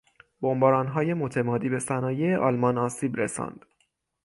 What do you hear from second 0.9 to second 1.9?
متمادی به